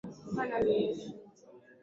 [0.35, 1.09] Kaa nami Yesu